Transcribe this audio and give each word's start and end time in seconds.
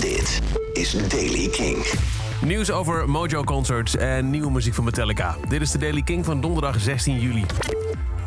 Dit 0.00 0.40
is 0.72 1.08
Daily 1.08 1.48
King. 1.48 1.86
Nieuws 2.44 2.70
over 2.70 3.10
Mojo 3.10 3.44
Concerts 3.44 3.96
en 3.96 4.30
nieuwe 4.30 4.50
muziek 4.50 4.74
van 4.74 4.84
Metallica. 4.84 5.36
Dit 5.48 5.60
is 5.60 5.70
de 5.70 5.78
Daily 5.78 6.02
King 6.02 6.24
van 6.24 6.40
donderdag 6.40 6.80
16 6.80 7.20
juli. 7.20 7.44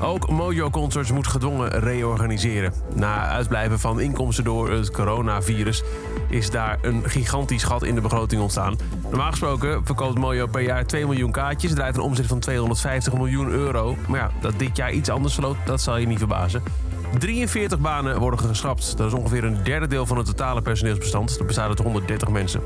Ook 0.01 0.29
Mojo 0.29 0.69
Concerts 0.69 1.11
moet 1.11 1.27
gedwongen 1.27 1.69
reorganiseren. 1.79 2.73
Na 2.93 3.27
uitblijven 3.27 3.79
van 3.79 3.99
inkomsten 3.99 4.43
door 4.43 4.71
het 4.71 4.91
coronavirus 4.91 5.83
is 6.29 6.49
daar 6.49 6.77
een 6.81 7.09
gigantisch 7.09 7.63
gat 7.63 7.83
in 7.83 7.95
de 7.95 8.01
begroting 8.01 8.41
ontstaan. 8.41 8.75
Normaal 9.09 9.29
gesproken 9.29 9.85
verkoopt 9.85 10.17
Mojo 10.17 10.47
per 10.47 10.61
jaar 10.61 10.85
2 10.85 11.05
miljoen 11.05 11.31
kaartjes, 11.31 11.73
draait 11.73 11.95
een 11.95 12.01
omzet 12.01 12.25
van 12.25 12.39
250 12.39 13.13
miljoen 13.13 13.49
euro. 13.49 13.95
Maar 14.07 14.19
ja, 14.19 14.31
dat 14.41 14.59
dit 14.59 14.77
jaar 14.77 14.91
iets 14.91 15.09
anders 15.09 15.33
verloopt, 15.33 15.65
dat 15.65 15.81
zal 15.81 15.97
je 15.97 16.07
niet 16.07 16.17
verbazen. 16.17 16.63
43 17.19 17.79
banen 17.79 18.19
worden 18.19 18.39
geschrapt. 18.39 18.97
Dat 18.97 19.07
is 19.07 19.13
ongeveer 19.13 19.43
een 19.43 19.63
derde 19.63 19.87
deel 19.87 20.05
van 20.05 20.17
het 20.17 20.25
totale 20.25 20.61
personeelsbestand. 20.61 21.37
Dat 21.37 21.47
bestaat 21.47 21.67
uit 21.67 21.79
130 21.79 22.29
mensen. 22.29 22.61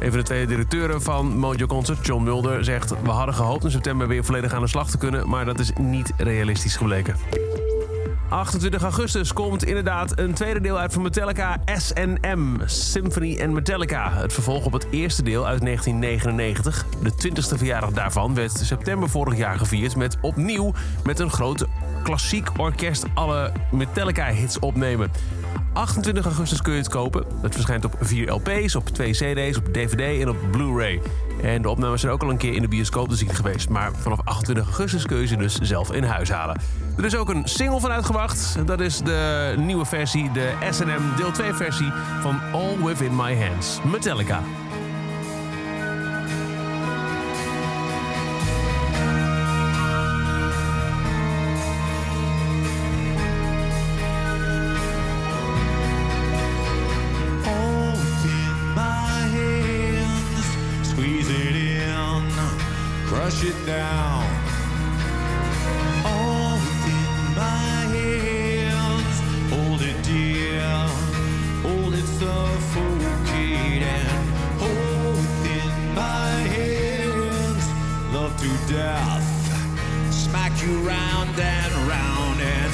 Een 0.00 0.08
van 0.08 0.18
de 0.18 0.24
twee 0.24 0.46
directeuren 0.46 1.02
van 1.02 1.38
Mojo 1.38 1.66
Concert, 1.66 2.06
John 2.06 2.22
Mulder, 2.22 2.64
zegt... 2.64 2.94
we 3.02 3.10
hadden 3.10 3.34
gehoopt 3.34 3.64
in 3.64 3.70
september 3.70 4.08
weer 4.08 4.24
volledig 4.24 4.54
aan 4.54 4.62
de 4.62 4.68
slag 4.68 4.90
te 4.90 4.98
kunnen... 4.98 5.28
maar 5.28 5.44
dat 5.44 5.58
is 5.58 5.72
niet 5.78 6.12
realistisch 6.16 6.76
gebleken. 6.76 7.16
28 8.30 8.82
augustus 8.82 9.32
komt 9.32 9.64
inderdaad 9.64 10.18
een 10.18 10.34
tweede 10.34 10.60
deel 10.60 10.78
uit 10.78 10.92
van 10.92 11.02
Metallica 11.02 11.60
SNM, 11.64 12.56
Symphony 12.64 13.38
and 13.42 13.52
Metallica. 13.52 14.12
Het 14.12 14.32
vervolg 14.32 14.64
op 14.64 14.72
het 14.72 14.86
eerste 14.90 15.22
deel 15.22 15.46
uit 15.46 15.60
1999. 15.60 16.86
De 17.02 17.12
20ste 17.12 17.58
verjaardag 17.58 17.90
daarvan 17.90 18.34
werd 18.34 18.52
september 18.52 19.08
vorig 19.08 19.38
jaar 19.38 19.58
gevierd 19.58 19.96
met 19.96 20.16
opnieuw 20.20 20.72
met 21.04 21.18
een 21.18 21.30
groot 21.30 21.66
klassiek 22.02 22.48
orkest 22.56 23.04
alle 23.14 23.52
Metallica-hits 23.72 24.58
opnemen. 24.58 25.10
28 25.72 26.24
augustus 26.24 26.62
kun 26.62 26.72
je 26.72 26.78
het 26.78 26.88
kopen. 26.88 27.24
Het 27.42 27.54
verschijnt 27.54 27.84
op 27.84 27.96
4 28.00 28.32
LP's, 28.32 28.74
op 28.74 28.88
2 28.88 29.10
CD's, 29.10 29.56
op 29.56 29.72
DVD 29.72 30.20
en 30.20 30.28
op 30.28 30.36
Blu-ray. 30.50 31.00
En 31.42 31.62
de 31.62 31.70
opnames 31.70 32.00
zijn 32.00 32.12
ook 32.12 32.22
al 32.22 32.30
een 32.30 32.36
keer 32.36 32.54
in 32.54 32.62
de 32.62 32.68
bioscoop 32.68 33.08
te 33.08 33.16
zien 33.16 33.34
geweest. 33.34 33.68
Maar 33.68 33.90
vanaf 33.94 34.18
28 34.24 34.64
augustus 34.64 35.06
kun 35.06 35.16
je 35.16 35.26
ze 35.26 35.36
dus 35.36 35.58
zelf 35.58 35.92
in 35.92 36.02
huis 36.02 36.30
halen. 36.30 36.60
Er 36.96 37.04
is 37.04 37.16
ook 37.16 37.28
een 37.28 37.42
single 37.44 37.80
van 37.80 37.90
uitgebracht. 37.90 38.66
Dat 38.66 38.80
is 38.80 38.98
de 38.98 39.54
nieuwe 39.58 39.84
versie, 39.84 40.32
de 40.32 40.52
SNM 40.70 41.02
deel 41.16 41.30
2 41.30 41.52
versie 41.52 41.92
van 42.20 42.40
All 42.52 42.76
Within 42.84 43.16
My 43.16 43.36
Hands. 43.36 43.78
Metallica. 43.84 44.42
Crush 63.10 63.42
it 63.42 63.66
down. 63.66 64.22
All 66.04 66.54
within 66.62 67.34
my 67.34 67.74
hands, 67.98 69.16
hold 69.52 69.82
it 69.82 70.00
dear, 70.04 70.62
hold 71.66 71.92
it 71.92 72.06
suffocating. 72.20 74.10
Within 74.62 75.72
my 75.92 76.30
hands, 76.54 77.64
love 78.14 78.32
to 78.44 78.50
death, 78.72 79.28
smack 80.12 80.52
you 80.62 80.78
round 80.86 81.36
and 81.36 81.72
round 81.88 82.40
and 82.40 82.69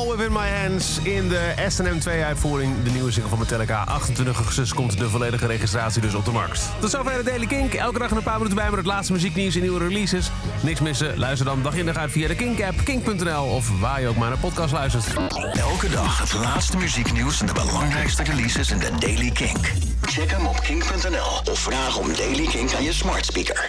All 0.00 0.16
Within 0.16 0.32
My 0.32 0.48
Hands 0.48 0.98
in 1.02 1.28
de 1.28 1.54
SNM 1.68 1.98
2 1.98 2.22
uitvoering. 2.22 2.82
De 2.84 2.90
nieuwe 2.90 3.10
single 3.10 3.30
van 3.30 3.38
Metallica. 3.38 3.84
28 3.84 4.36
augustus 4.36 4.74
komt 4.74 4.98
de 4.98 5.08
volledige 5.08 5.46
registratie 5.46 6.00
dus 6.00 6.14
op 6.14 6.24
de 6.24 6.30
markt. 6.30 6.62
Tot 6.80 6.90
zover 6.90 7.16
de 7.16 7.22
Daily 7.22 7.46
Kink. 7.46 7.74
Elke 7.74 7.98
dag 7.98 8.10
een 8.10 8.22
paar 8.22 8.36
minuten 8.36 8.56
bij 8.56 8.66
met 8.68 8.76
het 8.76 8.86
laatste 8.86 9.12
muzieknieuws 9.12 9.54
en 9.54 9.60
nieuwe 9.60 9.78
releases. 9.78 10.30
Niks 10.60 10.80
missen? 10.80 11.18
Luister 11.18 11.46
dan 11.46 11.62
dag 11.62 11.74
in 11.74 11.86
dag 11.86 11.96
uit 11.96 12.10
via 12.10 12.28
de 12.28 12.34
Kink-app, 12.34 12.84
kink.nl 12.84 13.44
of 13.44 13.80
waar 13.80 14.00
je 14.00 14.08
ook 14.08 14.16
maar 14.16 14.28
naar 14.28 14.38
podcast 14.38 14.72
luistert. 14.72 15.06
Elke 15.52 15.88
dag 15.88 16.18
het 16.18 16.32
laatste 16.32 16.76
muzieknieuws 16.76 17.40
en 17.40 17.46
de 17.46 17.52
belangrijkste 17.52 18.22
releases 18.22 18.70
in 18.70 18.78
de 18.78 18.90
Daily 18.98 19.30
King. 19.30 19.58
Check 20.00 20.30
hem 20.30 20.46
op 20.46 20.60
kink.nl 20.60 21.52
of 21.52 21.58
vraag 21.58 21.96
om 21.96 22.14
Daily 22.14 22.46
King 22.46 22.74
aan 22.74 22.82
je 22.82 22.92
smart 22.92 23.26
speaker. 23.26 23.68